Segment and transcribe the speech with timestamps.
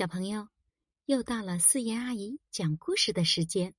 [0.00, 0.48] 小朋友，
[1.04, 3.74] 又到了四言阿姨讲故事的时间，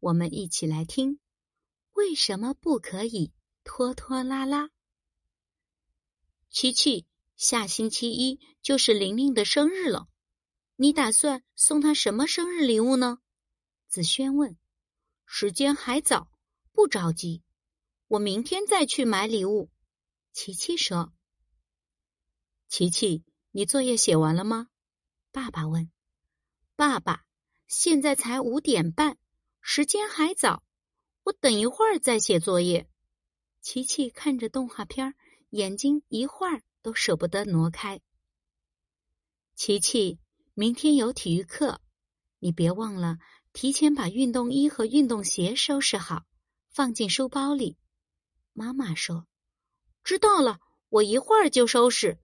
[0.00, 1.18] 我们一起来听：
[1.94, 3.32] 为什么不可以
[3.64, 4.68] 拖拖拉拉？
[6.50, 7.06] 琪琪，
[7.36, 10.08] 下星期一就是玲玲的生日了，
[10.76, 13.20] 你打算送她什么生日礼物呢？
[13.88, 14.58] 子轩问。
[15.24, 16.30] 时间还早，
[16.72, 17.42] 不着急，
[18.08, 19.70] 我明天再去买礼物。
[20.34, 21.14] 琪琪说。
[22.68, 24.68] 琪琪，你作业写完了吗？
[25.36, 25.90] 爸爸问
[26.76, 27.26] ：“爸爸，
[27.68, 29.18] 现在才五点半，
[29.60, 30.62] 时间还早，
[31.24, 32.88] 我等一会儿再写作业。”
[33.60, 35.14] 琪琪看着动画片，
[35.50, 38.00] 眼睛一会儿都舍不得挪开。
[39.54, 40.18] 琪琪，
[40.54, 41.82] 明天有体育课，
[42.38, 43.18] 你别忘了
[43.52, 46.24] 提前把运动衣和运动鞋收拾好，
[46.70, 47.76] 放进书包里。
[48.54, 49.26] 妈妈说
[50.02, 52.18] ：“知道了，我一会儿就收拾。”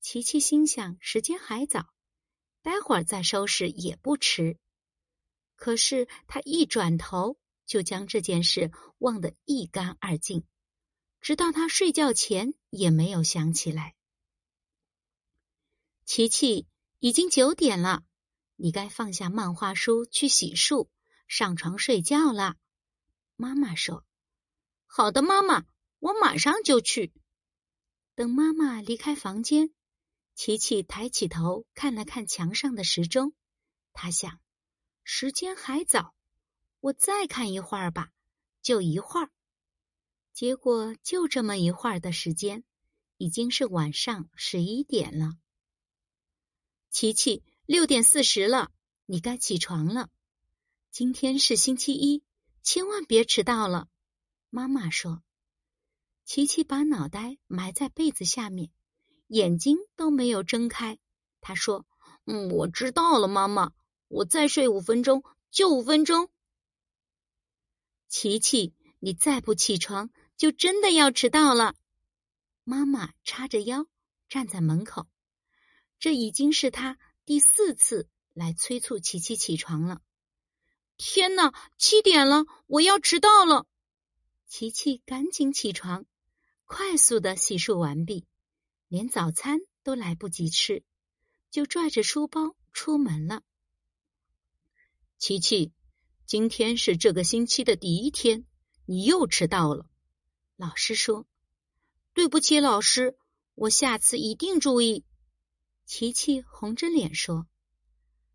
[0.00, 1.88] 琪琪心想：时间还早。
[2.62, 4.58] 待会儿再收拾也不迟。
[5.56, 10.44] 可是他一转头，就将这件事忘得一干二净，
[11.20, 13.94] 直到他睡觉前也没有想起来。
[16.04, 16.66] 琪琪，
[17.00, 18.04] 已经九点了，
[18.56, 20.88] 你该放下漫画书去洗漱，
[21.26, 22.56] 上床睡觉了。
[23.36, 24.04] 妈妈说
[24.86, 25.66] ：“好的，妈妈，
[25.98, 27.12] 我马上就去。”
[28.16, 29.70] 等妈妈离开房间。
[30.38, 33.34] 琪琪抬起头看了看墙上的时钟，
[33.92, 34.40] 他想，
[35.02, 36.14] 时间还早，
[36.78, 38.12] 我再看一会儿吧，
[38.62, 39.32] 就一会儿。
[40.32, 42.62] 结果就这么一会儿的时间，
[43.16, 45.32] 已经是晚上十一点了。
[46.88, 48.70] 琪琪，六点四十了，
[49.06, 50.08] 你该起床了。
[50.92, 52.22] 今天是星期一，
[52.62, 53.88] 千万别迟到了。
[54.50, 55.24] 妈妈说。
[56.24, 58.70] 琪琪把脑袋埋在被子下面。
[59.28, 60.98] 眼睛都没有睁开，
[61.40, 61.86] 他说
[62.26, 63.72] ：“嗯，我知道了，妈妈，
[64.08, 66.28] 我再睡五分钟，就五分钟。”
[68.08, 71.74] 琪琪，你再不起床，就真的要迟到了。
[72.64, 73.86] 妈妈叉着腰
[74.28, 75.06] 站在门口，
[76.00, 80.00] 这已经是他第四次来催促琪琪起床了。
[80.96, 83.66] 天哪，七点了，我要迟到了！
[84.46, 86.06] 琪琪赶紧起床，
[86.64, 88.26] 快速的洗漱完毕。
[88.88, 90.82] 连早餐都来不及吃，
[91.50, 93.42] 就拽着书包出门了。
[95.18, 95.72] 琪琪，
[96.24, 98.46] 今天是这个星期的第一天，
[98.86, 99.90] 你又迟到了。
[100.56, 101.26] 老师说
[102.14, 103.18] ：“对不起，老师，
[103.54, 105.04] 我下次一定注意。”
[105.84, 107.46] 琪琪红着脸说：“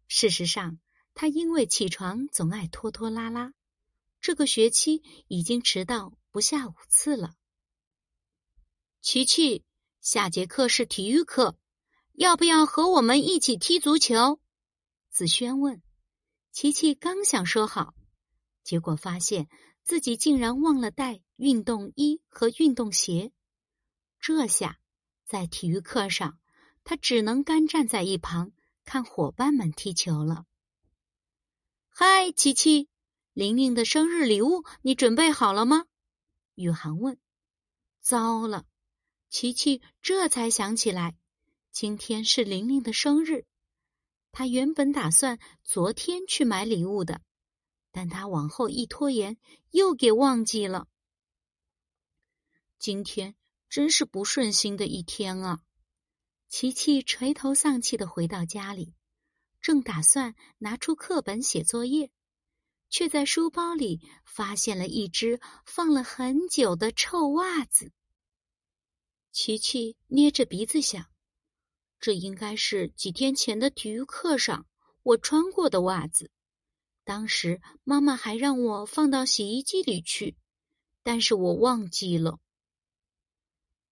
[0.08, 0.80] 事实上，
[1.16, 3.54] 他因为起床总爱拖拖拉拉，
[4.22, 7.34] 这个学期已经迟到不下五次了。”
[9.02, 9.64] 琪琪。
[10.04, 11.58] 下节课是体育课，
[12.12, 14.38] 要不要和我们一起踢足球？
[15.10, 15.82] 子轩问。
[16.52, 17.96] 琪琪刚想说好，
[18.66, 19.48] 结果发现
[19.86, 23.32] 自己竟然忘了带运动衣和运动鞋。
[24.20, 24.78] 这下
[25.24, 26.38] 在体育课上，
[26.84, 28.52] 他只能干站在一旁
[28.84, 30.46] 看伙伴们踢球了。
[31.88, 32.90] 嗨，琪琪，
[33.32, 35.86] 玲玲的生日礼物你准备好了吗？
[36.56, 37.18] 宇航问。
[38.02, 38.66] 糟了。
[39.34, 41.18] 琪琪这才想起来，
[41.72, 43.48] 今天是玲玲的生日。
[44.32, 47.20] 他原本打算昨天去买礼物的，
[47.92, 49.40] 但他往后一拖延，
[49.72, 50.88] 又给忘记了。
[52.78, 53.34] 今天
[53.70, 55.64] 真是不顺心的一天啊！
[56.48, 58.94] 琪琪垂头丧气的回到家里，
[59.60, 62.12] 正打算拿出课本写作业，
[62.88, 67.92] 却在书包里发现了一只放了很久的臭袜子。
[69.34, 71.08] 琪琪捏着鼻子想
[72.00, 74.68] ：“这应该是几天前的体育课上
[75.02, 76.30] 我穿过的袜子。
[77.04, 80.38] 当时妈妈还让我放到洗衣机里去，
[81.02, 82.40] 但是我忘记了。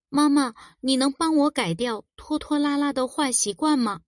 [0.10, 4.02] 妈妈，你能帮我改掉拖拖拉拉的坏习惯吗？”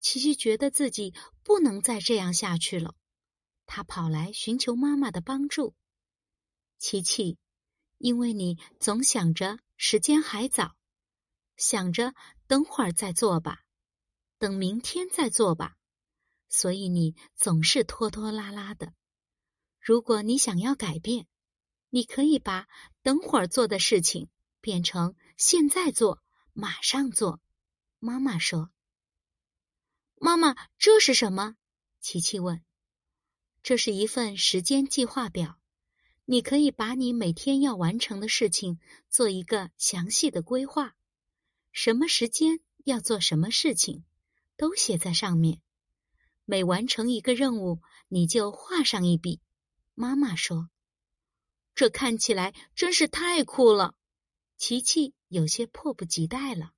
[0.00, 1.14] 琪琪觉得自己
[1.44, 2.96] 不能再这样下去了，
[3.66, 5.74] 他跑来寻求妈妈的帮助。
[6.76, 7.38] 琪琪，
[8.00, 9.60] 因为你总想着。
[9.82, 10.76] 时间还早，
[11.56, 12.12] 想着
[12.46, 13.62] 等会儿再做吧，
[14.36, 15.78] 等明天再做吧，
[16.50, 18.92] 所以你总是拖拖拉拉的。
[19.80, 21.26] 如果你想要改变，
[21.88, 22.68] 你可以把
[23.02, 24.28] 等会儿做的事情
[24.60, 26.22] 变成现在做，
[26.52, 27.40] 马上做。
[27.98, 28.70] 妈妈说
[30.20, 31.56] ：“妈妈，这是什么？”
[32.00, 32.62] 琪琪问。
[33.64, 35.58] “这是一份时间计划表。”
[36.30, 38.78] 你可以把你每天要完成的事情
[39.08, 40.94] 做一个详细的规划，
[41.72, 44.04] 什么时间要做什么事情，
[44.56, 45.60] 都写在上面。
[46.44, 49.40] 每完成一个任务，你就画上一笔。
[49.96, 50.70] 妈妈说
[51.74, 53.96] ：“这看起来真是太酷了。”
[54.56, 56.70] 琪琪有些迫不及待了。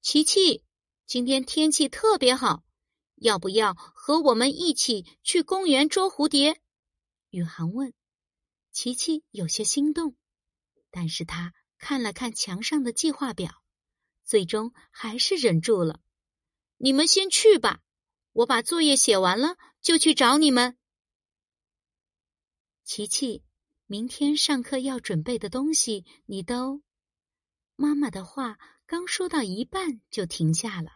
[0.00, 0.64] 琪琪，
[1.04, 2.64] 今天天气特别好，
[3.16, 6.58] 要不要和我们一起去公园捉蝴蝶？
[7.36, 7.92] 宇航问。
[8.72, 10.16] 琪琪有些心动，
[10.90, 13.62] 但是他看了看墙上的计划表，
[14.24, 16.00] 最终还是忍住了。
[16.78, 17.82] 你们先去吧，
[18.32, 20.78] 我把作业写完了就去找你们。
[22.84, 23.42] 琪琪。
[23.88, 26.82] 明天上课要准备的东西，你都……
[27.76, 30.90] 妈妈的话刚说到一半就停下了，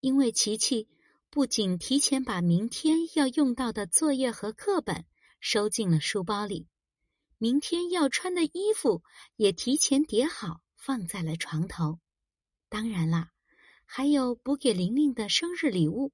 [0.00, 0.88] 因为琪琪
[1.30, 5.06] 不仅提前把明天要用到的作业和课本
[5.44, 6.68] 收进了书包里，
[7.36, 9.02] 明天要穿的衣服
[9.34, 11.98] 也提前叠好放在了床头。
[12.68, 13.32] 当然啦，
[13.84, 16.12] 还有补给玲玲的生日礼物，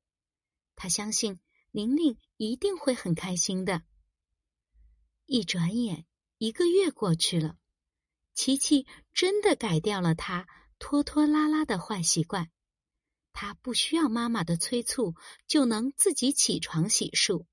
[0.74, 1.38] 他相信
[1.70, 3.82] 玲玲一定会很开心的。
[5.26, 6.06] 一转眼，
[6.38, 7.58] 一个月过去了，
[8.32, 10.48] 琪琪真的改掉了他
[10.78, 12.50] 拖拖拉拉的坏习惯。
[13.34, 15.14] 他不需要妈妈的催促
[15.46, 17.44] 就能自己起床洗漱，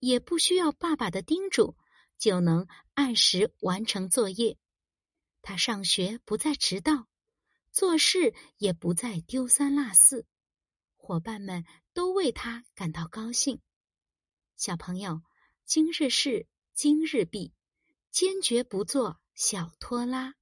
[0.00, 1.76] 也不需要爸爸的叮嘱
[2.18, 4.58] 就能按时完成作业。
[5.40, 7.06] 他上学不再迟到，
[7.70, 10.26] 做事也不再丢三落四，
[10.96, 11.64] 伙伴们
[11.94, 13.60] 都为他感到高兴。
[14.56, 15.22] 小朋友，
[15.64, 16.48] 今日事。
[16.72, 17.52] 今日毕，
[18.10, 20.36] 坚决不做小拖拉。